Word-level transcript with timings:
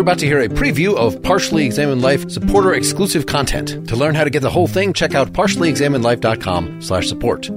You're 0.00 0.08
about 0.08 0.20
to 0.20 0.26
hear 0.26 0.40
a 0.40 0.48
preview 0.48 0.96
of 0.96 1.22
Partially 1.22 1.66
Examined 1.66 2.00
Life 2.00 2.30
supporter 2.30 2.72
exclusive 2.72 3.26
content. 3.26 3.86
To 3.88 3.96
learn 3.96 4.14
how 4.14 4.24
to 4.24 4.30
get 4.30 4.40
the 4.40 4.48
whole 4.48 4.66
thing, 4.66 4.94
check 4.94 5.14
out 5.14 5.34
partiallyexaminedlife.com 5.34 6.80
slash 6.80 7.06
support. 7.06 7.48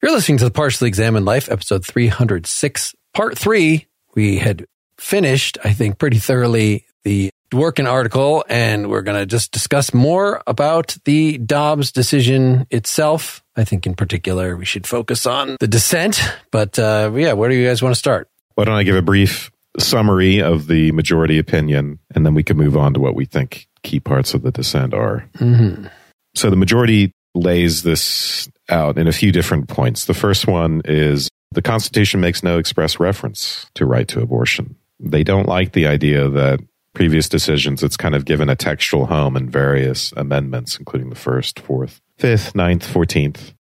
You're 0.00 0.12
listening 0.12 0.38
to 0.38 0.44
the 0.44 0.52
Partially 0.52 0.86
Examined 0.86 1.26
Life, 1.26 1.50
episode 1.50 1.84
306, 1.84 2.94
part 3.14 3.36
three. 3.36 3.88
We 4.14 4.38
had 4.38 4.64
finished, 4.96 5.58
I 5.64 5.72
think, 5.72 5.98
pretty 5.98 6.18
thoroughly 6.18 6.86
the 7.02 7.30
Dworkin 7.50 7.90
article, 7.90 8.44
and 8.48 8.90
we're 8.90 9.02
going 9.02 9.18
to 9.18 9.26
just 9.26 9.50
discuss 9.50 9.92
more 9.92 10.40
about 10.46 10.96
the 11.04 11.36
Dobbs 11.38 11.90
decision 11.90 12.68
itself. 12.70 13.42
I 13.56 13.64
think 13.64 13.88
in 13.88 13.94
particular, 13.94 14.56
we 14.56 14.66
should 14.66 14.86
focus 14.86 15.26
on 15.26 15.56
the 15.58 15.66
dissent. 15.66 16.22
But 16.52 16.78
uh, 16.78 17.10
yeah, 17.12 17.32
where 17.32 17.50
do 17.50 17.56
you 17.56 17.66
guys 17.66 17.82
want 17.82 17.92
to 17.92 17.98
start? 17.98 18.28
Why 18.54 18.62
don't 18.62 18.76
I 18.76 18.84
give 18.84 18.94
a 18.94 19.02
brief 19.02 19.50
summary 19.78 20.40
of 20.40 20.66
the 20.66 20.92
majority 20.92 21.38
opinion, 21.38 21.98
and 22.14 22.26
then 22.26 22.34
we 22.34 22.42
can 22.42 22.56
move 22.56 22.76
on 22.76 22.94
to 22.94 23.00
what 23.00 23.14
we 23.14 23.24
think 23.24 23.68
key 23.82 24.00
parts 24.00 24.34
of 24.34 24.42
the 24.42 24.50
dissent 24.50 24.94
are. 24.94 25.28
Mm-hmm. 25.38 25.86
So 26.34 26.50
the 26.50 26.56
majority 26.56 27.12
lays 27.34 27.82
this 27.82 28.48
out 28.68 28.98
in 28.98 29.06
a 29.06 29.12
few 29.12 29.32
different 29.32 29.68
points. 29.68 30.04
The 30.04 30.14
first 30.14 30.46
one 30.46 30.82
is 30.84 31.28
the 31.52 31.62
Constitution 31.62 32.20
makes 32.20 32.42
no 32.42 32.58
express 32.58 33.00
reference 33.00 33.70
to 33.74 33.86
right 33.86 34.06
to 34.08 34.20
abortion. 34.20 34.76
They 34.98 35.24
don't 35.24 35.48
like 35.48 35.72
the 35.72 35.86
idea 35.86 36.28
that 36.28 36.60
previous 36.94 37.28
decisions, 37.28 37.82
it's 37.82 37.96
kind 37.96 38.14
of 38.14 38.24
given 38.24 38.48
a 38.48 38.56
textual 38.56 39.06
home 39.06 39.36
in 39.36 39.48
various 39.48 40.12
amendments, 40.16 40.76
including 40.76 41.10
the 41.10 41.16
first, 41.16 41.60
fourth, 41.60 42.00
fifth, 42.18 42.54
ninth, 42.54 42.86
fourteenth. 42.86 43.54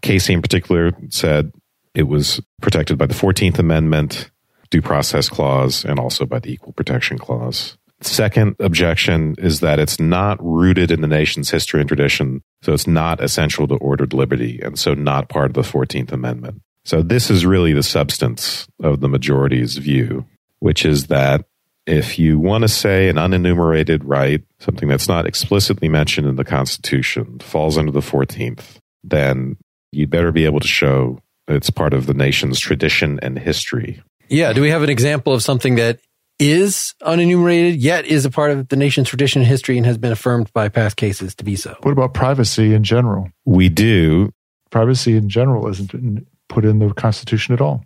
Casey 0.00 0.32
in 0.32 0.42
particular 0.42 0.92
said 1.10 1.52
it 1.94 2.04
was 2.04 2.40
protected 2.62 2.96
by 2.96 3.06
the 3.06 3.14
14th 3.14 3.58
Amendment, 3.58 4.30
due 4.70 4.82
process 4.82 5.28
clause, 5.28 5.84
and 5.84 5.98
also 5.98 6.26
by 6.26 6.38
the 6.38 6.52
equal 6.52 6.72
protection 6.72 7.18
clause. 7.18 7.76
Second 8.00 8.54
objection 8.60 9.34
is 9.38 9.60
that 9.60 9.80
it's 9.80 9.98
not 9.98 10.38
rooted 10.40 10.90
in 10.90 11.00
the 11.00 11.08
nation's 11.08 11.50
history 11.50 11.80
and 11.80 11.88
tradition, 11.88 12.42
so 12.62 12.72
it's 12.72 12.86
not 12.86 13.20
essential 13.20 13.66
to 13.66 13.74
ordered 13.74 14.12
liberty, 14.12 14.60
and 14.62 14.78
so 14.78 14.94
not 14.94 15.28
part 15.28 15.46
of 15.50 15.54
the 15.54 15.62
14th 15.62 16.12
Amendment. 16.12 16.62
So 16.84 17.02
this 17.02 17.28
is 17.28 17.44
really 17.44 17.72
the 17.72 17.82
substance 17.82 18.68
of 18.82 19.00
the 19.00 19.08
majority's 19.08 19.76
view, 19.78 20.26
which 20.60 20.84
is 20.84 21.08
that 21.08 21.44
if 21.86 22.18
you 22.18 22.38
want 22.38 22.62
to 22.62 22.68
say 22.68 23.08
an 23.08 23.16
unenumerated 23.16 24.02
right, 24.04 24.42
something 24.60 24.88
that's 24.88 25.08
not 25.08 25.26
explicitly 25.26 25.88
mentioned 25.88 26.28
in 26.28 26.36
the 26.36 26.44
Constitution, 26.44 27.40
falls 27.40 27.76
under 27.76 27.90
the 27.90 28.00
14th, 28.00 28.78
then 29.02 29.56
you'd 29.90 30.10
better 30.10 30.30
be 30.30 30.44
able 30.44 30.60
to 30.60 30.68
show 30.68 31.18
it's 31.48 31.70
part 31.70 31.94
of 31.94 32.06
the 32.06 32.14
nation's 32.14 32.60
tradition 32.60 33.18
and 33.22 33.38
history. 33.38 34.02
Yeah. 34.28 34.52
Do 34.52 34.62
we 34.62 34.70
have 34.70 34.82
an 34.82 34.90
example 34.90 35.32
of 35.32 35.42
something 35.42 35.76
that 35.76 36.00
is 36.38 36.94
unenumerated, 37.02 37.76
yet 37.78 38.06
is 38.06 38.24
a 38.24 38.30
part 38.30 38.50
of 38.52 38.68
the 38.68 38.76
nation's 38.76 39.08
tradition 39.08 39.42
and 39.42 39.48
history 39.48 39.76
and 39.76 39.84
has 39.86 39.98
been 39.98 40.12
affirmed 40.12 40.52
by 40.52 40.68
past 40.68 40.96
cases 40.96 41.34
to 41.36 41.44
be 41.44 41.56
so? 41.56 41.76
What 41.82 41.92
about 41.92 42.14
privacy 42.14 42.74
in 42.74 42.84
general? 42.84 43.28
We 43.44 43.68
do. 43.68 44.32
Privacy 44.70 45.16
in 45.16 45.28
general 45.28 45.66
isn't 45.68 46.26
put 46.48 46.64
in 46.64 46.78
the 46.78 46.92
Constitution 46.94 47.54
at 47.54 47.60
all. 47.60 47.84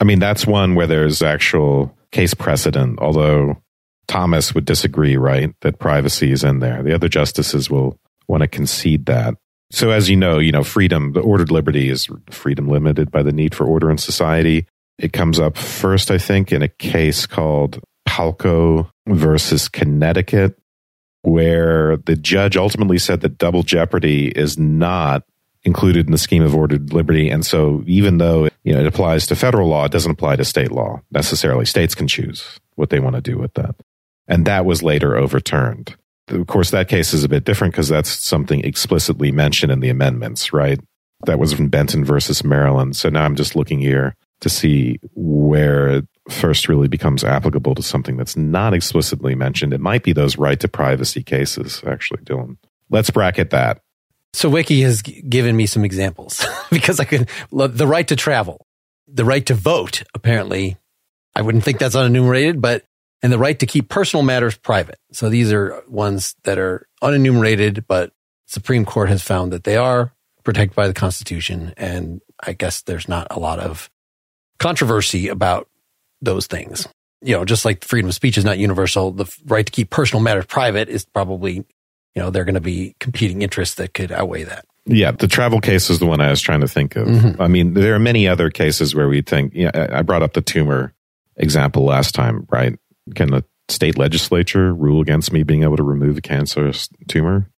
I 0.00 0.04
mean, 0.04 0.18
that's 0.18 0.46
one 0.46 0.74
where 0.74 0.86
there's 0.86 1.22
actual 1.22 1.96
case 2.10 2.34
precedent, 2.34 2.98
although 2.98 3.56
Thomas 4.08 4.54
would 4.54 4.64
disagree, 4.64 5.16
right? 5.16 5.54
That 5.62 5.78
privacy 5.78 6.32
is 6.32 6.44
in 6.44 6.58
there. 6.58 6.82
The 6.82 6.94
other 6.94 7.08
justices 7.08 7.70
will 7.70 7.98
want 8.28 8.42
to 8.42 8.48
concede 8.48 9.06
that. 9.06 9.34
So 9.70 9.90
as 9.90 10.10
you 10.10 10.16
know, 10.16 10.38
you 10.38 10.52
know, 10.52 10.62
freedom, 10.62 11.12
the 11.12 11.20
ordered 11.20 11.50
liberty 11.50 11.88
is 11.88 12.08
freedom 12.30 12.68
limited 12.68 13.10
by 13.10 13.22
the 13.22 13.32
need 13.32 13.54
for 13.54 13.64
order 13.64 13.90
in 13.90 13.98
society. 13.98 14.66
It 14.98 15.12
comes 15.12 15.40
up 15.40 15.56
first, 15.56 16.10
I 16.10 16.18
think, 16.18 16.52
in 16.52 16.62
a 16.62 16.68
case 16.68 17.26
called 17.26 17.80
Palko 18.08 18.90
versus 19.06 19.68
Connecticut, 19.68 20.58
where 21.22 21.96
the 21.96 22.16
judge 22.16 22.56
ultimately 22.56 22.98
said 22.98 23.20
that 23.22 23.38
double 23.38 23.62
jeopardy 23.62 24.28
is 24.28 24.58
not 24.58 25.24
included 25.64 26.06
in 26.06 26.12
the 26.12 26.18
scheme 26.18 26.42
of 26.42 26.54
ordered 26.54 26.92
liberty. 26.92 27.30
And 27.30 27.44
so 27.44 27.82
even 27.86 28.18
though 28.18 28.48
you 28.64 28.74
know, 28.74 28.80
it 28.80 28.86
applies 28.86 29.26
to 29.26 29.36
federal 29.36 29.68
law, 29.68 29.86
it 29.86 29.92
doesn't 29.92 30.10
apply 30.10 30.36
to 30.36 30.44
state 30.44 30.70
law 30.70 31.00
necessarily. 31.10 31.64
States 31.64 31.94
can 31.94 32.06
choose 32.06 32.58
what 32.74 32.90
they 32.90 33.00
want 33.00 33.16
to 33.16 33.22
do 33.22 33.38
with 33.38 33.54
that. 33.54 33.74
And 34.28 34.46
that 34.46 34.64
was 34.64 34.82
later 34.82 35.16
overturned. 35.16 35.96
Of 36.28 36.46
course, 36.46 36.70
that 36.70 36.88
case 36.88 37.12
is 37.12 37.24
a 37.24 37.28
bit 37.28 37.44
different 37.44 37.72
because 37.72 37.88
that's 37.88 38.10
something 38.10 38.60
explicitly 38.60 39.32
mentioned 39.32 39.72
in 39.72 39.80
the 39.80 39.90
amendments, 39.90 40.52
right? 40.52 40.80
That 41.26 41.38
was 41.38 41.52
from 41.52 41.68
Benton 41.68 42.04
versus 42.04 42.44
Maryland. 42.44 42.96
So 42.96 43.08
now 43.08 43.24
I'm 43.24 43.36
just 43.36 43.56
looking 43.56 43.80
here 43.80 44.14
to 44.44 44.50
see 44.50 45.00
where 45.14 45.88
it 45.88 46.06
first 46.28 46.68
really 46.68 46.86
becomes 46.86 47.24
applicable 47.24 47.74
to 47.74 47.82
something 47.82 48.18
that's 48.18 48.36
not 48.36 48.74
explicitly 48.74 49.34
mentioned. 49.34 49.72
It 49.72 49.80
might 49.80 50.02
be 50.02 50.12
those 50.12 50.36
right 50.36 50.60
to 50.60 50.68
privacy 50.68 51.22
cases, 51.22 51.82
actually, 51.86 52.22
Dylan. 52.24 52.58
Let's 52.90 53.08
bracket 53.08 53.50
that. 53.50 53.80
So 54.34 54.50
Wiki 54.50 54.82
has 54.82 55.00
given 55.00 55.56
me 55.56 55.64
some 55.64 55.82
examples 55.82 56.44
because 56.70 57.00
I 57.00 57.04
could, 57.04 57.30
the 57.50 57.86
right 57.86 58.06
to 58.08 58.16
travel, 58.16 58.66
the 59.08 59.24
right 59.24 59.44
to 59.46 59.54
vote, 59.54 60.02
apparently, 60.14 60.76
I 61.34 61.40
wouldn't 61.40 61.64
think 61.64 61.78
that's 61.78 61.96
unenumerated, 61.96 62.60
but, 62.60 62.84
and 63.22 63.32
the 63.32 63.38
right 63.38 63.58
to 63.58 63.66
keep 63.66 63.88
personal 63.88 64.22
matters 64.22 64.58
private. 64.58 64.98
So 65.12 65.30
these 65.30 65.52
are 65.52 65.82
ones 65.88 66.36
that 66.44 66.58
are 66.58 66.86
unenumerated, 67.02 67.86
but 67.88 68.12
Supreme 68.44 68.84
Court 68.84 69.08
has 69.08 69.22
found 69.22 69.54
that 69.54 69.64
they 69.64 69.78
are 69.78 70.12
protected 70.42 70.76
by 70.76 70.86
the 70.86 70.94
Constitution. 70.94 71.72
And 71.78 72.20
I 72.44 72.52
guess 72.52 72.82
there's 72.82 73.08
not 73.08 73.26
a 73.30 73.38
lot 73.38 73.58
of 73.58 73.90
controversy 74.64 75.28
about 75.28 75.68
those 76.22 76.46
things. 76.46 76.88
You 77.20 77.36
know, 77.36 77.44
just 77.44 77.66
like 77.66 77.84
freedom 77.84 78.08
of 78.08 78.14
speech 78.14 78.38
is 78.38 78.46
not 78.46 78.56
universal, 78.56 79.10
the 79.10 79.30
right 79.44 79.66
to 79.66 79.70
keep 79.70 79.90
personal 79.90 80.22
matters 80.22 80.46
private 80.46 80.88
is 80.88 81.04
probably, 81.04 81.56
you 81.56 81.64
know, 82.16 82.30
they're 82.30 82.46
going 82.46 82.54
to 82.54 82.62
be 82.62 82.96
competing 82.98 83.42
interests 83.42 83.74
that 83.74 83.92
could 83.92 84.10
outweigh 84.10 84.44
that. 84.44 84.64
Yeah, 84.86 85.10
the 85.10 85.28
travel 85.28 85.60
case 85.60 85.90
is 85.90 85.98
the 85.98 86.06
one 86.06 86.22
I 86.22 86.30
was 86.30 86.40
trying 86.40 86.60
to 86.62 86.68
think 86.68 86.96
of. 86.96 87.06
Mm-hmm. 87.06 87.42
I 87.42 87.48
mean, 87.48 87.74
there 87.74 87.94
are 87.94 87.98
many 87.98 88.26
other 88.26 88.48
cases 88.48 88.94
where 88.94 89.06
we 89.06 89.20
think, 89.20 89.52
yeah, 89.54 89.70
I 89.92 90.00
brought 90.00 90.22
up 90.22 90.32
the 90.32 90.40
tumor 90.40 90.94
example 91.36 91.84
last 91.84 92.14
time, 92.14 92.46
right? 92.50 92.78
Can 93.14 93.32
the 93.32 93.44
state 93.68 93.98
legislature 93.98 94.72
rule 94.72 95.02
against 95.02 95.30
me 95.30 95.42
being 95.42 95.62
able 95.62 95.76
to 95.76 95.82
remove 95.82 96.16
a 96.16 96.22
cancerous 96.22 96.88
tumor? 97.06 97.50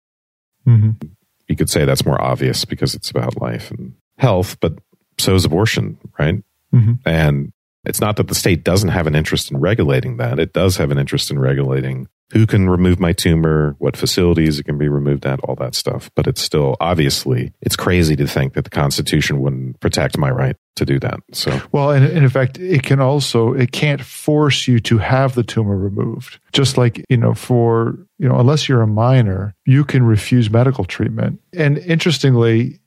Mm-hmm. 0.67 1.07
You 1.49 1.57
could 1.57 1.69
say 1.69 1.85
that's 1.85 2.07
more 2.07 2.21
obvious 2.21 2.65
because 2.65 2.95
it's 2.95 3.11
about 3.11 3.41
life 3.41 3.71
and 3.71 3.95
health, 4.17 4.59
but 4.61 4.79
so 5.19 5.35
is 5.35 5.45
abortion, 5.45 5.99
right? 6.19 6.43
Mm-hmm. 6.75 6.93
And 7.07 7.53
it's 7.85 8.01
not 8.01 8.17
that 8.17 8.29
the 8.29 8.35
state 8.35 8.65
doesn't 8.65 8.89
have 8.89 9.07
an 9.07 9.15
interest 9.15 9.51
in 9.51 9.59
regulating 9.59 10.17
that. 10.17 10.39
It 10.39 10.53
does 10.53 10.77
have 10.79 10.91
an 10.91 10.99
interest 10.99 11.31
in 11.31 11.39
regulating 11.39 12.09
who 12.33 12.47
can 12.47 12.69
remove 12.69 12.99
my 12.99 13.13
tumor, 13.13 13.77
what 13.79 13.97
facilities 13.97 14.59
it 14.59 14.65
can 14.65 14.79
be 14.79 14.89
removed 14.89 15.27
at, 15.27 15.39
all 15.41 15.55
that 15.57 15.75
stuff. 15.75 16.11
But 16.15 16.27
it's 16.27 16.41
still 16.41 16.77
obviously 16.81 17.53
it's 17.61 17.77
crazy 17.77 18.17
to 18.17 18.27
think 18.27 18.55
that 18.55 18.65
the 18.65 18.71
Constitution 18.71 19.41
wouldn't 19.41 19.79
protect 19.81 20.17
my 20.17 20.31
right 20.31 20.57
to 20.77 20.87
do 20.87 20.99
that. 21.01 21.21
So 21.33 21.61
well, 21.71 21.91
and, 21.91 22.05
and 22.05 22.25
in 22.25 22.29
fact, 22.31 22.59
it 22.59 22.83
can 22.83 23.01
also 23.01 23.53
it 23.53 23.73
can't 23.73 24.01
force 24.01 24.67
you 24.67 24.81
to 24.81 24.99
have 24.99 25.35
the 25.35 25.45
tumor 25.45 25.77
removed. 25.77 26.41
Just 26.53 26.79
like 26.79 27.05
you 27.09 27.17
know, 27.17 27.35
for 27.35 27.99
you 28.19 28.29
know, 28.29 28.39
unless 28.39 28.69
you're 28.69 28.83
a 28.83 28.87
minor, 28.87 29.55
you 29.67 29.85
can 29.85 30.05
refuse 30.05 30.51
medical 30.51 30.85
treatment. 30.85 31.41
And 31.53 31.79
interestingly, 31.79 32.81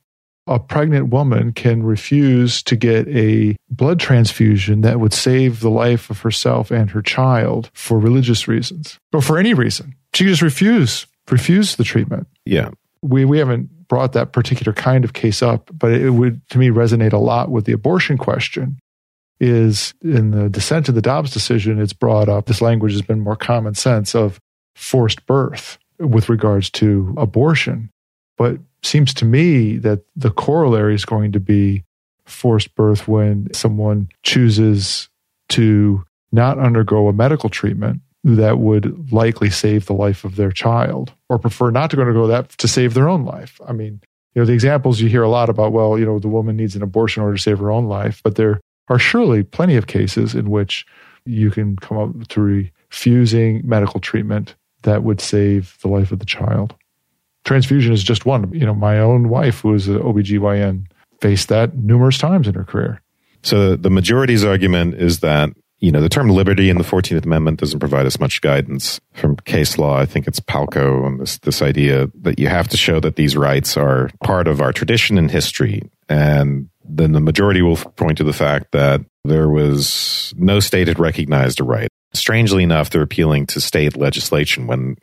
a 0.48 0.58
pregnant 0.58 1.08
woman 1.08 1.52
can 1.52 1.82
refuse 1.82 2.62
to 2.64 2.76
get 2.76 3.06
a 3.08 3.56
blood 3.70 4.00
transfusion 4.00 4.80
that 4.80 5.00
would 5.00 5.12
save 5.12 5.60
the 5.60 5.70
life 5.70 6.10
of 6.10 6.20
herself 6.20 6.70
and 6.70 6.90
her 6.90 7.02
child 7.02 7.70
for 7.74 7.98
religious 7.98 8.48
reasons 8.48 8.98
or 9.12 9.20
for 9.20 9.38
any 9.38 9.54
reason. 9.54 9.94
She 10.14 10.24
just 10.24 10.42
refuse, 10.42 11.06
refuse 11.30 11.76
the 11.76 11.84
treatment. 11.84 12.26
Yeah. 12.44 12.70
We, 13.02 13.24
we 13.24 13.38
haven't 13.38 13.88
brought 13.88 14.12
that 14.14 14.32
particular 14.32 14.72
kind 14.72 15.04
of 15.04 15.12
case 15.12 15.42
up, 15.42 15.70
but 15.72 15.92
it 15.92 16.10
would, 16.10 16.46
to 16.50 16.58
me, 16.58 16.68
resonate 16.68 17.12
a 17.12 17.18
lot 17.18 17.50
with 17.50 17.64
the 17.64 17.72
abortion 17.72 18.18
question. 18.18 18.78
Is 19.40 19.94
in 20.02 20.32
the 20.32 20.48
dissent 20.48 20.86
to 20.86 20.92
the 20.92 21.00
Dobbs 21.00 21.30
decision, 21.30 21.80
it's 21.80 21.92
brought 21.92 22.28
up. 22.28 22.46
This 22.46 22.60
language 22.60 22.90
has 22.90 23.02
been 23.02 23.20
more 23.20 23.36
common 23.36 23.74
sense 23.74 24.16
of 24.16 24.40
forced 24.74 25.26
birth 25.26 25.78
with 26.00 26.28
regards 26.28 26.70
to 26.70 27.14
abortion. 27.16 27.90
But 28.38 28.58
seems 28.82 29.12
to 29.14 29.24
me 29.24 29.76
that 29.78 30.00
the 30.16 30.30
corollary 30.30 30.94
is 30.94 31.04
going 31.04 31.32
to 31.32 31.40
be 31.40 31.84
forced 32.24 32.74
birth 32.74 33.08
when 33.08 33.52
someone 33.52 34.08
chooses 34.22 35.08
to 35.50 36.04
not 36.32 36.58
undergo 36.58 37.08
a 37.08 37.12
medical 37.12 37.50
treatment 37.50 38.00
that 38.24 38.58
would 38.58 39.12
likely 39.12 39.50
save 39.50 39.86
the 39.86 39.94
life 39.94 40.24
of 40.24 40.36
their 40.36 40.52
child 40.52 41.12
or 41.28 41.38
prefer 41.38 41.70
not 41.70 41.90
to 41.90 42.00
undergo 42.00 42.26
that 42.26 42.50
to 42.50 42.68
save 42.68 42.94
their 42.94 43.08
own 43.08 43.24
life. 43.24 43.60
I 43.66 43.72
mean, 43.72 44.00
you 44.34 44.42
know, 44.42 44.46
the 44.46 44.52
examples 44.52 45.00
you 45.00 45.08
hear 45.08 45.22
a 45.22 45.28
lot 45.28 45.48
about, 45.48 45.72
well, 45.72 45.98
you 45.98 46.04
know, 46.04 46.18
the 46.18 46.28
woman 46.28 46.56
needs 46.56 46.76
an 46.76 46.82
abortion 46.82 47.22
in 47.22 47.24
order 47.24 47.36
to 47.36 47.42
save 47.42 47.58
her 47.58 47.70
own 47.70 47.86
life, 47.86 48.20
but 48.22 48.36
there 48.36 48.60
are 48.88 48.98
surely 48.98 49.42
plenty 49.42 49.76
of 49.76 49.86
cases 49.86 50.34
in 50.34 50.50
which 50.50 50.86
you 51.24 51.50
can 51.50 51.76
come 51.76 51.98
up 51.98 52.28
to 52.28 52.40
refusing 52.40 53.62
medical 53.64 54.00
treatment 54.00 54.54
that 54.82 55.02
would 55.02 55.20
save 55.20 55.76
the 55.82 55.88
life 55.88 56.12
of 56.12 56.18
the 56.18 56.26
child 56.26 56.74
transfusion 57.48 57.92
is 57.92 58.04
just 58.04 58.26
one. 58.26 58.52
You 58.52 58.66
know, 58.66 58.74
my 58.74 59.00
own 59.00 59.28
wife, 59.28 59.60
who 59.60 59.74
is 59.74 59.88
an 59.88 59.98
OBGYN, 59.98 60.84
faced 61.20 61.48
that 61.48 61.74
numerous 61.74 62.18
times 62.18 62.46
in 62.46 62.54
her 62.54 62.64
career. 62.64 63.00
So 63.42 63.74
the 63.74 63.90
majority's 63.90 64.44
argument 64.44 64.94
is 64.96 65.20
that 65.20 65.50
you 65.80 65.92
know, 65.92 66.00
the 66.00 66.08
term 66.08 66.28
liberty 66.28 66.70
in 66.70 66.76
the 66.76 66.84
14th 66.84 67.24
Amendment 67.24 67.60
doesn't 67.60 67.78
provide 67.78 68.04
us 68.04 68.18
much 68.18 68.40
guidance 68.40 69.00
from 69.12 69.36
case 69.36 69.78
law. 69.78 69.96
I 69.96 70.06
think 70.06 70.26
it's 70.26 70.40
Palko 70.40 71.06
and 71.06 71.20
this, 71.20 71.38
this 71.38 71.62
idea 71.62 72.10
that 72.22 72.40
you 72.40 72.48
have 72.48 72.66
to 72.68 72.76
show 72.76 72.98
that 72.98 73.14
these 73.14 73.36
rights 73.36 73.76
are 73.76 74.10
part 74.24 74.48
of 74.48 74.60
our 74.60 74.72
tradition 74.72 75.18
and 75.18 75.30
history. 75.30 75.88
And 76.08 76.68
then 76.82 77.12
the 77.12 77.20
majority 77.20 77.62
will 77.62 77.76
point 77.76 78.18
to 78.18 78.24
the 78.24 78.32
fact 78.32 78.72
that 78.72 79.02
there 79.24 79.48
was 79.48 80.34
no 80.36 80.58
state 80.58 80.88
had 80.88 80.98
recognized 80.98 81.60
a 81.60 81.64
right. 81.64 81.88
Strangely 82.12 82.64
enough, 82.64 82.90
they're 82.90 83.02
appealing 83.02 83.46
to 83.46 83.60
state 83.60 83.96
legislation 83.96 84.66
when 84.66 84.96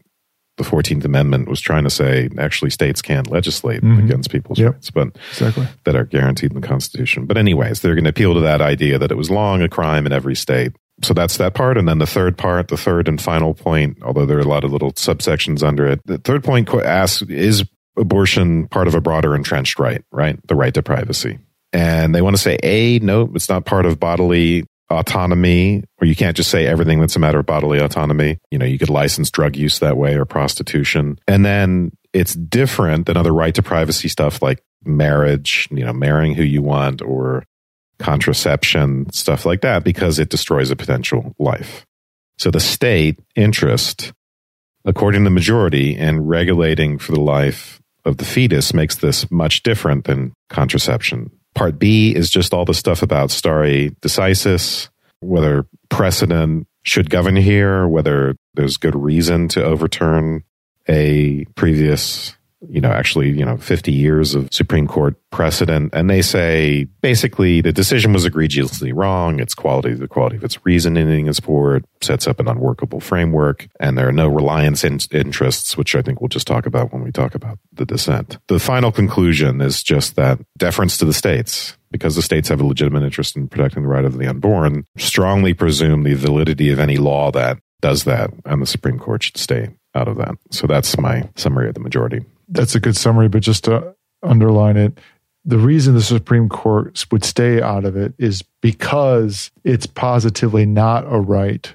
the 0.57 0.63
14th 0.63 1.03
Amendment 1.03 1.47
was 1.47 1.59
trying 1.59 1.83
to 1.83 1.89
say 1.89 2.29
actually 2.37 2.71
states 2.71 3.01
can't 3.01 3.29
legislate 3.29 3.81
mm-hmm. 3.81 4.05
against 4.05 4.29
people's 4.29 4.59
yep. 4.59 4.73
rights, 4.73 4.89
but 4.89 5.09
exactly. 5.31 5.67
that 5.83 5.95
are 5.95 6.05
guaranteed 6.05 6.53
in 6.53 6.61
the 6.61 6.67
Constitution. 6.67 7.25
But, 7.25 7.37
anyways, 7.37 7.81
they're 7.81 7.95
going 7.95 8.05
to 8.05 8.09
appeal 8.09 8.33
to 8.35 8.41
that 8.41 8.61
idea 8.61 8.97
that 8.97 9.11
it 9.11 9.17
was 9.17 9.29
long 9.29 9.61
a 9.61 9.69
crime 9.69 10.05
in 10.05 10.13
every 10.13 10.35
state. 10.35 10.71
So 11.01 11.13
that's 11.13 11.37
that 11.37 11.53
part. 11.55 11.77
And 11.77 11.87
then 11.89 11.97
the 11.97 12.05
third 12.05 12.37
part, 12.37 12.69
the 12.69 12.77
third 12.77 13.07
and 13.09 13.21
final 13.21 13.53
point, 13.53 13.97
although 14.01 14.25
there 14.25 14.37
are 14.37 14.41
a 14.41 14.47
lot 14.47 14.63
of 14.63 14.71
little 14.71 14.93
subsections 14.93 15.61
under 15.61 15.85
it, 15.87 16.01
the 16.05 16.17
third 16.19 16.43
point 16.43 16.69
asks 16.73 17.21
is 17.23 17.65
abortion 17.97 18.67
part 18.69 18.87
of 18.87 18.95
a 18.95 19.01
broader 19.01 19.35
entrenched 19.35 19.77
right, 19.77 20.03
right? 20.11 20.39
The 20.47 20.55
right 20.55 20.73
to 20.73 20.83
privacy. 20.83 21.39
And 21.73 22.15
they 22.15 22.21
want 22.21 22.37
to 22.37 22.41
say, 22.41 22.57
A, 22.63 22.99
no, 22.99 23.29
it's 23.35 23.49
not 23.49 23.65
part 23.65 23.85
of 23.85 23.99
bodily 23.99 24.65
autonomy, 24.89 25.83
or 25.99 26.07
you 26.07 26.15
can't 26.15 26.37
just 26.37 26.51
say 26.51 26.67
everything 26.67 26.99
that's 26.99 27.15
a 27.15 27.19
matter 27.19 27.39
of 27.39 27.45
bodily 27.45 27.79
autonomy. 27.79 28.37
You 28.51 28.59
know, 28.59 28.65
you 28.65 28.77
could 28.77 28.89
license 28.89 29.31
drug 29.31 29.55
use 29.55 29.79
that 29.79 29.97
way 29.97 30.15
or 30.15 30.25
prostitution. 30.25 31.19
And 31.27 31.45
then 31.45 31.91
it's 32.13 32.35
different 32.35 33.07
than 33.07 33.17
other 33.17 33.33
right 33.33 33.55
to 33.55 33.63
privacy 33.63 34.07
stuff 34.07 34.41
like 34.41 34.63
marriage, 34.83 35.67
you 35.71 35.83
know, 35.83 35.93
marrying 35.93 36.35
who 36.35 36.43
you 36.43 36.61
want 36.61 37.01
or 37.01 37.45
contraception, 37.97 39.11
stuff 39.11 39.45
like 39.45 39.61
that, 39.61 39.83
because 39.83 40.19
it 40.19 40.29
destroys 40.29 40.69
a 40.69 40.75
potential 40.75 41.33
life. 41.39 41.85
So 42.37 42.51
the 42.51 42.59
state 42.59 43.19
interest, 43.35 44.13
according 44.83 45.21
to 45.21 45.25
the 45.25 45.33
majority, 45.33 45.95
in 45.95 46.25
regulating 46.25 46.99
for 46.99 47.13
the 47.13 47.21
life 47.21 47.81
of 48.03 48.17
the 48.17 48.25
fetus 48.25 48.73
makes 48.73 48.95
this 48.95 49.31
much 49.31 49.63
different 49.63 50.03
than 50.03 50.33
contraception 50.49 51.31
Part 51.55 51.79
B 51.79 52.13
is 52.13 52.29
just 52.29 52.53
all 52.53 52.65
the 52.65 52.73
stuff 52.73 53.01
about 53.01 53.31
stare 53.31 53.89
decisis, 54.01 54.89
whether 55.21 55.65
precedent 55.89 56.67
should 56.83 57.09
govern 57.09 57.35
here, 57.35 57.87
whether 57.87 58.35
there's 58.53 58.77
good 58.77 58.95
reason 58.95 59.47
to 59.49 59.63
overturn 59.63 60.43
a 60.87 61.45
previous 61.55 62.34
you 62.69 62.81
know, 62.81 62.91
actually, 62.91 63.29
you 63.29 63.45
know, 63.45 63.57
50 63.57 63.91
years 63.91 64.35
of 64.35 64.49
Supreme 64.51 64.87
Court 64.87 65.15
precedent. 65.31 65.93
And 65.93 66.09
they 66.09 66.21
say 66.21 66.85
basically 67.01 67.61
the 67.61 67.73
decision 67.73 68.13
was 68.13 68.25
egregiously 68.25 68.91
wrong. 68.91 69.39
Its 69.39 69.53
quality, 69.53 69.93
the 69.93 70.07
quality 70.07 70.37
of 70.37 70.43
its 70.43 70.63
reasoning 70.65 71.27
is 71.27 71.39
poor. 71.39 71.77
It 71.77 71.85
sets 72.01 72.27
up 72.27 72.39
an 72.39 72.47
unworkable 72.47 72.99
framework. 72.99 73.67
And 73.79 73.97
there 73.97 74.07
are 74.07 74.13
no 74.13 74.27
reliance 74.27 74.83
in- 74.83 74.99
interests, 75.11 75.77
which 75.77 75.95
I 75.95 76.01
think 76.01 76.21
we'll 76.21 76.29
just 76.29 76.47
talk 76.47 76.65
about 76.65 76.93
when 76.93 77.03
we 77.03 77.11
talk 77.11 77.35
about 77.35 77.59
the 77.73 77.85
dissent. 77.85 78.37
The 78.47 78.59
final 78.59 78.91
conclusion 78.91 79.61
is 79.61 79.83
just 79.83 80.15
that 80.15 80.39
deference 80.57 80.97
to 80.99 81.05
the 81.05 81.13
states 81.13 81.77
because 81.91 82.15
the 82.15 82.21
states 82.21 82.49
have 82.49 82.61
a 82.61 82.65
legitimate 82.65 83.03
interest 83.03 83.35
in 83.35 83.47
protecting 83.47 83.83
the 83.83 83.89
right 83.89 84.05
of 84.05 84.17
the 84.17 84.27
unborn, 84.27 84.85
strongly 84.97 85.53
presume 85.53 86.03
the 86.03 86.13
validity 86.13 86.69
of 86.69 86.79
any 86.79 86.97
law 86.97 87.31
that 87.31 87.57
does 87.81 88.03
that, 88.05 88.31
and 88.45 88.61
the 88.61 88.65
Supreme 88.65 88.97
Court 88.97 89.23
should 89.23 89.37
stay 89.37 89.69
out 89.93 90.07
of 90.07 90.17
that. 90.17 90.35
So 90.51 90.67
that's 90.67 90.97
my 90.97 91.29
summary 91.35 91.67
of 91.67 91.73
the 91.73 91.79
majority 91.79 92.25
that's 92.47 92.75
a 92.75 92.79
good 92.79 92.95
summary, 92.95 93.27
but 93.27 93.41
just 93.41 93.65
to 93.65 93.95
underline 94.23 94.77
it, 94.77 94.99
the 95.43 95.57
reason 95.57 95.93
the 95.93 96.01
Supreme 96.01 96.49
Court 96.49 97.05
would 97.11 97.23
stay 97.23 97.61
out 97.61 97.85
of 97.85 97.95
it 97.95 98.13
is 98.17 98.43
because 98.61 99.51
it's 99.63 99.85
positively 99.85 100.65
not 100.65 101.05
a 101.05 101.19
right 101.19 101.73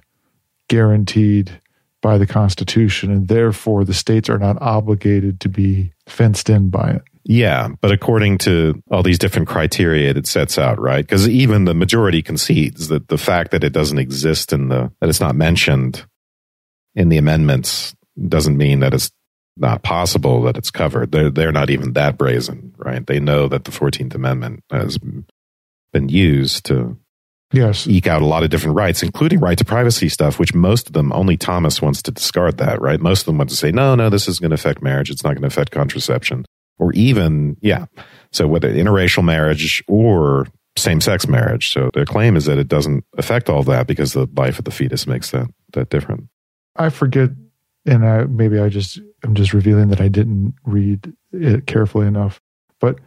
guaranteed 0.68 1.60
by 2.02 2.18
the 2.18 2.26
Constitution, 2.26 3.10
and 3.10 3.28
therefore 3.28 3.84
the 3.84 3.94
states 3.94 4.28
are 4.28 4.38
not 4.38 4.60
obligated 4.60 5.40
to 5.40 5.48
be 5.48 5.92
fenced 6.06 6.48
in 6.48 6.70
by 6.70 6.90
it. 6.90 7.02
Yeah, 7.24 7.68
but 7.80 7.92
according 7.92 8.38
to 8.38 8.82
all 8.90 9.02
these 9.02 9.18
different 9.18 9.46
criteria 9.46 10.12
that 10.12 10.18
it 10.18 10.26
sets 10.26 10.58
out, 10.58 10.80
right? 10.80 11.04
Because 11.04 11.28
even 11.28 11.66
the 11.66 11.74
majority 11.74 12.22
concedes 12.22 12.88
that 12.88 13.08
the 13.08 13.18
fact 13.18 13.50
that 13.50 13.62
it 13.62 13.72
doesn't 13.72 13.98
exist 13.98 14.52
in 14.52 14.68
the, 14.68 14.90
that 15.00 15.10
it's 15.10 15.20
not 15.20 15.36
mentioned 15.36 16.06
in 16.94 17.10
the 17.10 17.18
amendments 17.18 17.94
doesn't 18.26 18.56
mean 18.56 18.80
that 18.80 18.94
it's 18.94 19.10
not 19.60 19.82
possible 19.82 20.42
that 20.42 20.56
it's 20.56 20.70
covered. 20.70 21.12
They're, 21.12 21.30
they're 21.30 21.52
not 21.52 21.70
even 21.70 21.92
that 21.92 22.16
brazen, 22.16 22.74
right? 22.78 23.06
They 23.06 23.20
know 23.20 23.48
that 23.48 23.64
the 23.64 23.70
14th 23.70 24.14
Amendment 24.14 24.64
has 24.70 24.98
been 25.92 26.08
used 26.08 26.64
to 26.66 26.98
yes. 27.52 27.86
eke 27.86 28.06
out 28.06 28.22
a 28.22 28.26
lot 28.26 28.42
of 28.42 28.50
different 28.50 28.76
rights, 28.76 29.02
including 29.02 29.40
right 29.40 29.58
to 29.58 29.64
privacy 29.64 30.08
stuff, 30.08 30.38
which 30.38 30.54
most 30.54 30.86
of 30.86 30.92
them, 30.92 31.12
only 31.12 31.36
Thomas 31.36 31.82
wants 31.82 32.02
to 32.02 32.10
discard 32.10 32.58
that, 32.58 32.80
right? 32.80 33.00
Most 33.00 33.20
of 33.20 33.26
them 33.26 33.38
want 33.38 33.50
to 33.50 33.56
say, 33.56 33.70
no, 33.70 33.94
no, 33.94 34.08
this 34.10 34.28
is 34.28 34.38
going 34.38 34.50
to 34.50 34.54
affect 34.54 34.82
marriage. 34.82 35.10
It's 35.10 35.22
not 35.22 35.34
going 35.34 35.42
to 35.42 35.48
affect 35.48 35.70
contraception. 35.70 36.44
Or 36.78 36.92
even, 36.94 37.56
yeah. 37.60 37.86
So 38.32 38.46
whether 38.46 38.72
interracial 38.72 39.24
marriage 39.24 39.84
or 39.86 40.46
same 40.76 41.00
sex 41.00 41.28
marriage. 41.28 41.72
So 41.72 41.90
their 41.92 42.06
claim 42.06 42.36
is 42.36 42.46
that 42.46 42.58
it 42.58 42.68
doesn't 42.68 43.04
affect 43.18 43.50
all 43.50 43.62
that 43.64 43.86
because 43.86 44.12
the 44.12 44.28
life 44.34 44.58
of 44.58 44.64
the 44.64 44.70
fetus 44.70 45.06
makes 45.06 45.30
that, 45.30 45.48
that 45.74 45.90
different. 45.90 46.28
I 46.76 46.88
forget 46.88 47.30
and 47.86 48.06
I, 48.06 48.24
maybe 48.24 48.58
I 48.58 48.68
just 48.68 49.00
I'm 49.22 49.34
just 49.34 49.52
revealing 49.52 49.88
that 49.88 50.00
I 50.00 50.08
didn't 50.08 50.54
read 50.64 51.12
it 51.32 51.66
carefully 51.66 52.06
enough. 52.06 52.40
But 52.80 52.98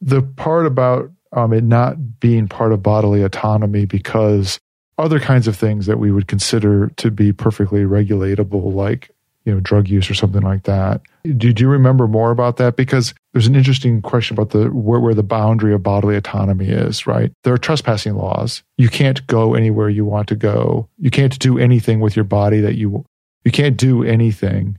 the 0.00 0.22
part 0.22 0.66
about 0.66 1.10
um, 1.32 1.52
it 1.52 1.64
not 1.64 2.20
being 2.20 2.48
part 2.48 2.72
of 2.72 2.82
bodily 2.82 3.22
autonomy 3.22 3.84
because 3.84 4.58
other 4.98 5.20
kinds 5.20 5.46
of 5.46 5.56
things 5.56 5.86
that 5.86 5.98
we 5.98 6.10
would 6.10 6.28
consider 6.28 6.88
to 6.96 7.10
be 7.10 7.32
perfectly 7.32 7.82
regulatable, 7.82 8.72
like 8.74 9.10
you 9.44 9.54
know 9.54 9.60
drug 9.60 9.88
use 9.88 10.10
or 10.10 10.14
something 10.14 10.42
like 10.42 10.64
that. 10.64 11.00
Do, 11.24 11.52
do 11.52 11.62
you 11.62 11.68
remember 11.68 12.06
more 12.06 12.30
about 12.30 12.56
that? 12.58 12.76
Because 12.76 13.14
there's 13.32 13.46
an 13.46 13.56
interesting 13.56 14.02
question 14.02 14.34
about 14.34 14.50
the 14.50 14.66
where, 14.66 15.00
where 15.00 15.14
the 15.14 15.22
boundary 15.22 15.72
of 15.72 15.82
bodily 15.82 16.16
autonomy 16.16 16.68
is. 16.68 17.06
Right, 17.06 17.32
there 17.44 17.54
are 17.54 17.58
trespassing 17.58 18.14
laws. 18.14 18.62
You 18.76 18.88
can't 18.88 19.26
go 19.26 19.54
anywhere 19.54 19.88
you 19.88 20.04
want 20.04 20.28
to 20.28 20.36
go. 20.36 20.88
You 20.98 21.10
can't 21.10 21.38
do 21.38 21.58
anything 21.58 22.00
with 22.00 22.16
your 22.16 22.24
body 22.24 22.60
that 22.60 22.76
you 22.76 23.04
you 23.44 23.50
can't 23.50 23.76
do 23.76 24.02
anything, 24.04 24.78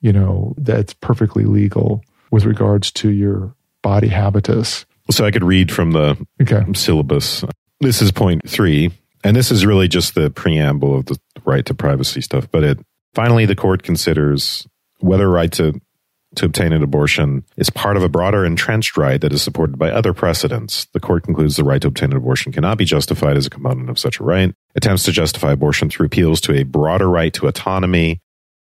you 0.00 0.12
know, 0.12 0.54
that's 0.58 0.94
perfectly 0.94 1.44
legal 1.44 2.02
with 2.30 2.44
regards 2.44 2.90
to 2.92 3.10
your 3.10 3.54
body 3.82 4.08
habitus. 4.08 4.86
So 5.10 5.24
I 5.24 5.30
could 5.30 5.44
read 5.44 5.70
from 5.70 5.92
the 5.92 6.16
okay. 6.42 6.64
syllabus. 6.74 7.44
This 7.80 8.02
is 8.02 8.10
point 8.10 8.48
three, 8.48 8.90
and 9.22 9.36
this 9.36 9.50
is 9.50 9.64
really 9.64 9.88
just 9.88 10.14
the 10.14 10.30
preamble 10.30 10.98
of 10.98 11.06
the 11.06 11.18
right 11.44 11.64
to 11.66 11.74
privacy 11.74 12.20
stuff. 12.20 12.50
But 12.50 12.64
it 12.64 12.78
finally, 13.14 13.46
the 13.46 13.54
court 13.54 13.82
considers 13.82 14.66
whether 14.98 15.30
right 15.30 15.52
to 15.52 15.80
to 16.36 16.46
obtain 16.46 16.72
an 16.72 16.82
abortion 16.82 17.44
is 17.56 17.70
part 17.70 17.96
of 17.96 18.02
a 18.02 18.08
broader 18.08 18.44
entrenched 18.44 18.96
right 18.96 19.20
that 19.20 19.32
is 19.32 19.42
supported 19.42 19.78
by 19.78 19.90
other 19.90 20.12
precedents. 20.12 20.86
The 20.92 21.00
court 21.00 21.24
concludes 21.24 21.56
the 21.56 21.64
right 21.64 21.80
to 21.82 21.88
obtain 21.88 22.12
an 22.12 22.16
abortion 22.16 22.52
cannot 22.52 22.78
be 22.78 22.84
justified 22.84 23.36
as 23.36 23.46
a 23.46 23.50
component 23.50 23.90
of 23.90 23.98
such 23.98 24.20
a 24.20 24.24
right. 24.24 24.54
Attempts 24.74 25.04
to 25.04 25.12
justify 25.12 25.52
abortion 25.52 25.90
through 25.90 26.06
appeals 26.06 26.40
to 26.42 26.54
a 26.54 26.62
broader 26.62 27.08
right 27.08 27.32
to 27.34 27.48
autonomy 27.48 28.20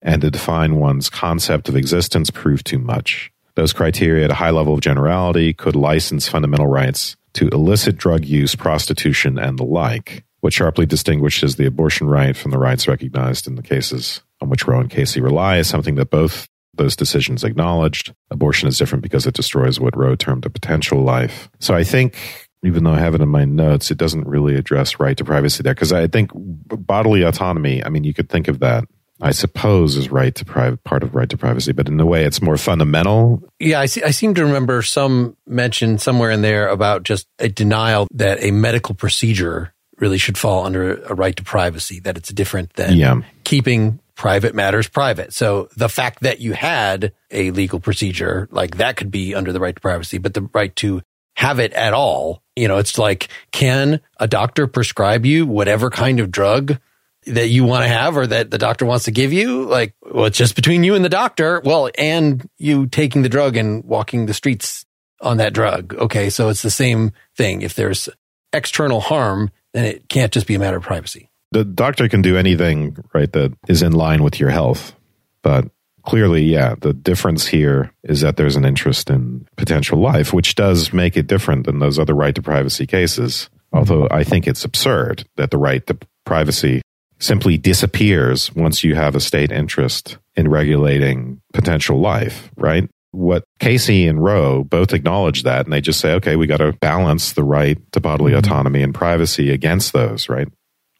and 0.02 0.22
to 0.22 0.30
define 0.30 0.76
one's 0.76 1.10
concept 1.10 1.68
of 1.68 1.76
existence 1.76 2.30
prove 2.30 2.62
too 2.64 2.78
much. 2.78 3.30
Those 3.54 3.72
criteria 3.72 4.24
at 4.24 4.30
a 4.30 4.34
high 4.34 4.50
level 4.50 4.74
of 4.74 4.80
generality 4.80 5.52
could 5.52 5.74
license 5.74 6.28
fundamental 6.28 6.66
rights 6.66 7.16
to 7.34 7.48
illicit 7.48 7.96
drug 7.96 8.24
use, 8.24 8.54
prostitution, 8.54 9.38
and 9.38 9.58
the 9.58 9.64
like. 9.64 10.24
What 10.40 10.52
sharply 10.52 10.86
distinguishes 10.86 11.56
the 11.56 11.66
abortion 11.66 12.06
right 12.06 12.36
from 12.36 12.50
the 12.50 12.58
rights 12.58 12.86
recognized 12.86 13.46
in 13.46 13.56
the 13.56 13.62
cases 13.62 14.22
on 14.40 14.50
which 14.50 14.66
Roe 14.66 14.80
and 14.80 14.90
Casey 14.90 15.20
rely 15.20 15.56
is 15.56 15.66
something 15.66 15.96
that 15.96 16.10
both 16.10 16.48
those 16.76 16.96
decisions 16.96 17.44
acknowledged. 17.44 18.14
Abortion 18.30 18.68
is 18.68 18.78
different 18.78 19.02
because 19.02 19.26
it 19.26 19.34
destroys 19.34 19.80
what 19.80 19.96
Roe 19.96 20.16
termed 20.16 20.46
a 20.46 20.50
potential 20.50 21.02
life. 21.02 21.48
So 21.60 21.74
I 21.74 21.84
think 21.84 22.16
even 22.64 22.84
though 22.84 22.92
I 22.92 22.98
have 22.98 23.14
it 23.14 23.20
in 23.20 23.28
my 23.28 23.44
notes, 23.44 23.90
it 23.90 23.98
doesn't 23.98 24.26
really 24.26 24.56
address 24.56 24.98
right 24.98 25.16
to 25.16 25.24
privacy 25.24 25.62
there 25.62 25.74
because 25.74 25.92
I 25.92 26.06
think 26.06 26.30
bodily 26.34 27.22
autonomy, 27.22 27.84
I 27.84 27.88
mean, 27.88 28.04
you 28.04 28.14
could 28.14 28.28
think 28.28 28.48
of 28.48 28.60
that. 28.60 28.84
I 29.18 29.30
suppose 29.30 29.96
is 29.96 30.10
right 30.10 30.34
to 30.34 30.44
private 30.44 30.84
part 30.84 31.02
of 31.02 31.14
right 31.14 31.28
to 31.30 31.38
privacy, 31.38 31.72
but 31.72 31.88
in 31.88 31.98
a 31.98 32.04
way 32.04 32.24
it's 32.24 32.42
more 32.42 32.58
fundamental. 32.58 33.42
Yeah, 33.58 33.80
I, 33.80 33.86
see, 33.86 34.02
I 34.02 34.10
seem 34.10 34.34
to 34.34 34.44
remember 34.44 34.82
some 34.82 35.38
mention 35.46 35.96
somewhere 35.96 36.30
in 36.30 36.42
there 36.42 36.68
about 36.68 37.02
just 37.02 37.26
a 37.38 37.48
denial 37.48 38.08
that 38.12 38.42
a 38.42 38.50
medical 38.50 38.94
procedure 38.94 39.72
really 39.98 40.18
should 40.18 40.36
fall 40.36 40.66
under 40.66 41.02
a 41.04 41.14
right 41.14 41.34
to 41.36 41.42
privacy, 41.42 42.00
that 42.00 42.18
it's 42.18 42.28
different 42.30 42.74
than 42.74 42.94
yeah. 42.94 43.20
keeping 43.44 44.00
private 44.16 44.54
matters 44.54 44.88
private. 44.88 45.32
So 45.32 45.68
the 45.76 45.88
fact 45.88 46.20
that 46.22 46.40
you 46.40 46.54
had 46.54 47.12
a 47.30 47.50
legal 47.50 47.78
procedure, 47.78 48.48
like 48.50 48.78
that 48.78 48.96
could 48.96 49.10
be 49.10 49.34
under 49.34 49.52
the 49.52 49.60
right 49.60 49.74
to 49.74 49.80
privacy, 49.80 50.18
but 50.18 50.34
the 50.34 50.48
right 50.52 50.74
to 50.76 51.02
have 51.36 51.58
it 51.60 51.72
at 51.74 51.92
all, 51.92 52.42
you 52.56 52.66
know, 52.66 52.78
it's 52.78 52.98
like, 52.98 53.28
can 53.52 54.00
a 54.18 54.26
doctor 54.26 54.66
prescribe 54.66 55.26
you 55.26 55.46
whatever 55.46 55.90
kind 55.90 56.18
of 56.18 56.30
drug 56.30 56.78
that 57.26 57.48
you 57.48 57.64
want 57.64 57.84
to 57.84 57.88
have 57.88 58.16
or 58.16 58.26
that 58.26 58.50
the 58.50 58.58
doctor 58.58 58.86
wants 58.86 59.04
to 59.04 59.10
give 59.10 59.32
you? 59.32 59.64
Like, 59.64 59.94
well, 60.02 60.24
it's 60.24 60.38
just 60.38 60.56
between 60.56 60.82
you 60.82 60.94
and 60.94 61.04
the 61.04 61.10
doctor. 61.10 61.60
Well, 61.62 61.90
and 61.98 62.48
you 62.56 62.86
taking 62.86 63.20
the 63.22 63.28
drug 63.28 63.56
and 63.56 63.84
walking 63.84 64.24
the 64.24 64.34
streets 64.34 64.86
on 65.20 65.36
that 65.36 65.52
drug. 65.52 65.94
Okay. 65.94 66.30
So 66.30 66.48
it's 66.48 66.62
the 66.62 66.70
same 66.70 67.12
thing. 67.36 67.60
If 67.60 67.74
there's 67.74 68.08
external 68.52 69.00
harm, 69.00 69.50
then 69.74 69.84
it 69.84 70.08
can't 70.08 70.32
just 70.32 70.46
be 70.46 70.54
a 70.54 70.58
matter 70.58 70.78
of 70.78 70.84
privacy. 70.84 71.30
The 71.52 71.64
doctor 71.64 72.08
can 72.08 72.22
do 72.22 72.36
anything, 72.36 72.96
right, 73.14 73.32
that 73.32 73.52
is 73.68 73.82
in 73.82 73.92
line 73.92 74.22
with 74.22 74.40
your 74.40 74.50
health. 74.50 74.94
But 75.42 75.68
clearly, 76.02 76.42
yeah, 76.42 76.74
the 76.80 76.92
difference 76.92 77.46
here 77.46 77.92
is 78.02 78.20
that 78.22 78.36
there's 78.36 78.56
an 78.56 78.64
interest 78.64 79.10
in 79.10 79.46
potential 79.56 79.98
life, 79.98 80.32
which 80.32 80.54
does 80.54 80.92
make 80.92 81.16
it 81.16 81.26
different 81.26 81.66
than 81.66 81.78
those 81.78 81.98
other 81.98 82.14
right 82.14 82.34
to 82.34 82.42
privacy 82.42 82.86
cases. 82.86 83.48
Although 83.72 84.08
I 84.10 84.24
think 84.24 84.46
it's 84.46 84.64
absurd 84.64 85.24
that 85.36 85.50
the 85.50 85.58
right 85.58 85.86
to 85.86 85.98
privacy 86.24 86.82
simply 87.18 87.56
disappears 87.58 88.54
once 88.54 88.84
you 88.84 88.94
have 88.94 89.14
a 89.14 89.20
state 89.20 89.50
interest 89.50 90.18
in 90.34 90.48
regulating 90.48 91.40
potential 91.52 92.00
life, 92.00 92.50
right? 92.56 92.88
What 93.12 93.44
Casey 93.58 94.06
and 94.06 94.22
Roe 94.22 94.64
both 94.64 94.92
acknowledge 94.92 95.44
that, 95.44 95.64
and 95.64 95.72
they 95.72 95.80
just 95.80 96.00
say, 96.00 96.12
okay, 96.14 96.36
we 96.36 96.46
got 96.46 96.58
to 96.58 96.72
balance 96.74 97.32
the 97.32 97.44
right 97.44 97.78
to 97.92 98.00
bodily 98.00 98.32
mm-hmm. 98.32 98.38
autonomy 98.40 98.82
and 98.82 98.94
privacy 98.94 99.50
against 99.50 99.92
those, 99.92 100.28
right? 100.28 100.48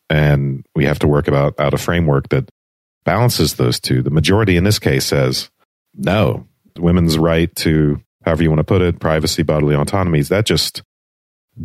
And 0.08 0.64
we 0.74 0.84
have 0.84 0.98
to 1.00 1.08
work 1.08 1.28
about 1.28 1.58
out 1.58 1.74
a 1.74 1.78
framework 1.78 2.28
that 2.28 2.48
balances 3.04 3.54
those 3.54 3.80
two. 3.80 4.02
The 4.02 4.10
majority 4.10 4.56
in 4.56 4.64
this 4.64 4.78
case 4.78 5.06
says, 5.06 5.50
no, 5.94 6.46
women's 6.78 7.18
right 7.18 7.54
to, 7.56 8.00
however 8.24 8.42
you 8.42 8.50
want 8.50 8.60
to 8.60 8.64
put 8.64 8.82
it, 8.82 9.00
privacy, 9.00 9.42
bodily 9.42 9.74
autonomies, 9.74 10.28
that 10.28 10.46
just 10.46 10.82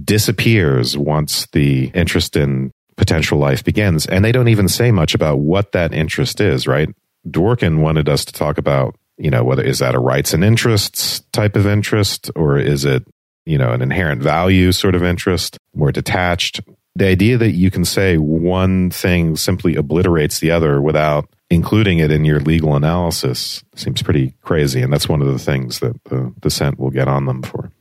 disappears 0.04 0.98
once 0.98 1.48
the 1.52 1.92
interest 1.94 2.38
in 2.38 2.72
potential 2.96 3.38
life 3.38 3.64
begins. 3.64 4.06
And 4.06 4.24
they 4.24 4.32
don't 4.32 4.48
even 4.48 4.68
say 4.68 4.92
much 4.92 5.14
about 5.14 5.40
what 5.40 5.72
that 5.74 5.94
interest 5.94 6.40
is, 6.40 6.68
right? 6.68 6.90
Dworkin 7.28 7.82
wanted 7.82 8.08
us 8.08 8.24
to 8.26 8.34
talk 8.34 8.58
about, 8.58 8.96
you 9.18 9.30
know, 9.30 9.44
whether 9.44 9.64
is 9.64 9.80
that 9.80 9.96
a 9.96 10.00
rights 10.00 10.34
and 10.34 10.44
interests 10.44 11.22
type 11.32 11.56
of 11.56 11.68
interest 11.68 12.32
or 12.36 12.58
is 12.58 12.86
it, 12.86 13.06
you 13.46 13.58
know, 13.58 13.72
an 13.72 13.82
inherent 13.82 14.22
value 14.22 14.72
sort 14.72 14.96
of 14.96 15.04
interest, 15.04 15.58
more 15.74 15.92
detached. 15.92 16.62
The 17.02 17.08
idea 17.08 17.36
that 17.40 17.54
you 17.54 17.72
can 17.72 17.84
say 17.84 18.18
one 18.18 18.92
thing 18.92 19.36
simply 19.36 19.76
obliterates 19.76 20.40
the 20.40 20.52
other 20.52 20.80
without 20.80 21.28
including 21.50 21.98
it 21.98 22.12
in 22.12 22.26
your 22.26 22.40
legal 22.40 22.76
analysis 22.76 23.64
seems 23.74 24.04
pretty 24.04 24.36
crazy. 24.42 24.84
And 24.84 24.94
that's 24.94 25.10
one 25.10 25.20
of 25.20 25.28
the 25.28 25.40
things 25.40 25.80
that 25.80 26.00
the 26.04 26.32
dissent 26.42 26.78
will 26.78 26.92
get 26.92 27.08
on 27.08 27.26
them 27.26 27.42
for. 27.42 27.72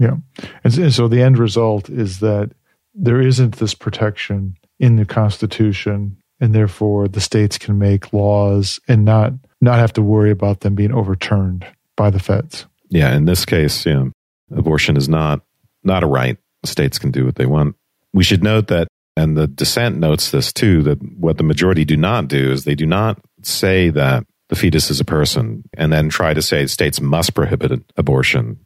Yeah. 0.00 0.16
And 0.64 0.92
so 0.92 1.06
the 1.06 1.22
end 1.22 1.38
result 1.38 1.88
is 1.88 2.18
that 2.18 2.50
there 2.92 3.20
isn't 3.20 3.58
this 3.58 3.72
protection 3.72 4.56
in 4.80 4.96
the 4.96 5.06
Constitution, 5.06 6.16
and 6.40 6.52
therefore 6.52 7.06
the 7.06 7.20
states 7.20 7.56
can 7.56 7.78
make 7.78 8.12
laws 8.12 8.80
and 8.88 9.04
not 9.04 9.32
not 9.60 9.78
have 9.78 9.92
to 9.92 10.02
worry 10.02 10.32
about 10.32 10.58
them 10.62 10.74
being 10.74 10.92
overturned 10.92 11.64
by 11.94 12.10
the 12.10 12.18
feds. 12.18 12.66
Yeah, 12.88 13.14
in 13.14 13.26
this 13.26 13.44
case, 13.44 13.86
yeah, 13.86 14.06
abortion 14.50 14.96
is 14.96 15.08
not 15.08 15.42
not 15.84 16.02
a 16.02 16.08
right. 16.08 16.36
States 16.64 16.98
can 16.98 17.12
do 17.12 17.24
what 17.24 17.36
they 17.36 17.46
want. 17.46 17.76
We 18.14 18.24
should 18.24 18.42
note 18.42 18.68
that, 18.68 18.88
and 19.16 19.36
the 19.36 19.46
dissent 19.46 19.98
notes 19.98 20.30
this 20.30 20.52
too, 20.52 20.82
that 20.84 20.98
what 21.18 21.36
the 21.36 21.44
majority 21.44 21.84
do 21.84 21.98
not 21.98 22.28
do 22.28 22.50
is 22.50 22.64
they 22.64 22.74
do 22.74 22.86
not 22.86 23.20
say 23.42 23.90
that 23.90 24.24
the 24.48 24.56
fetus 24.56 24.90
is 24.90 25.00
a 25.00 25.04
person 25.04 25.64
and 25.76 25.92
then 25.92 26.08
try 26.08 26.32
to 26.32 26.40
say 26.40 26.66
states 26.66 27.00
must 27.00 27.34
prohibit 27.34 27.82
abortion, 27.96 28.64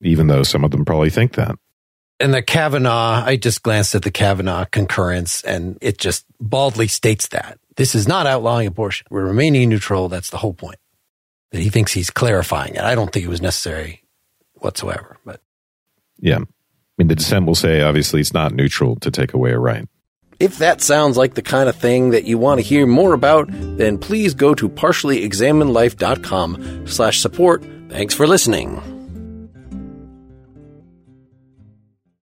even 0.00 0.28
though 0.28 0.42
some 0.42 0.64
of 0.64 0.70
them 0.70 0.86
probably 0.86 1.10
think 1.10 1.34
that 1.34 1.56
and 2.20 2.34
the 2.34 2.42
Kavanaugh, 2.42 3.24
I 3.24 3.36
just 3.36 3.62
glanced 3.62 3.94
at 3.94 4.02
the 4.02 4.10
Kavanaugh 4.10 4.66
concurrence 4.66 5.42
and 5.42 5.78
it 5.80 5.96
just 5.98 6.26
baldly 6.38 6.86
states 6.86 7.28
that 7.28 7.58
this 7.76 7.94
is 7.94 8.06
not 8.06 8.26
outlawing 8.26 8.66
abortion. 8.66 9.06
We're 9.10 9.24
remaining 9.24 9.70
neutral. 9.70 10.10
That's 10.10 10.28
the 10.28 10.36
whole 10.36 10.52
point. 10.52 10.78
That 11.50 11.62
he 11.62 11.70
thinks 11.70 11.92
he's 11.92 12.10
clarifying 12.10 12.74
it. 12.74 12.82
I 12.82 12.94
don't 12.94 13.10
think 13.10 13.24
it 13.24 13.30
was 13.30 13.40
necessary 13.40 14.04
whatsoever, 14.54 15.16
but. 15.24 15.40
Yeah. 16.18 16.40
Mean, 17.00 17.08
the 17.08 17.16
dissent 17.16 17.46
will 17.46 17.54
say, 17.54 17.80
obviously, 17.80 18.20
it's 18.20 18.34
not 18.34 18.52
neutral 18.52 18.96
to 18.96 19.10
take 19.10 19.32
away 19.32 19.52
a 19.52 19.58
right. 19.58 19.88
If 20.38 20.58
that 20.58 20.82
sounds 20.82 21.16
like 21.16 21.32
the 21.32 21.40
kind 21.40 21.70
of 21.70 21.74
thing 21.74 22.10
that 22.10 22.24
you 22.24 22.36
want 22.36 22.60
to 22.60 22.62
hear 22.62 22.86
more 22.86 23.14
about, 23.14 23.48
then 23.50 23.96
please 23.96 24.34
go 24.34 24.54
to 24.54 24.68
partiallyexaminedlife.com 24.68 26.86
slash 26.86 27.20
support. 27.20 27.64
Thanks 27.88 28.12
for 28.12 28.26
listening. 28.26 28.99